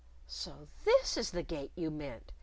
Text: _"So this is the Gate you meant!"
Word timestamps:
_"So 0.25 0.67
this 0.83 1.15
is 1.15 1.29
the 1.29 1.43
Gate 1.43 1.71
you 1.75 1.91
meant!" 1.91 2.31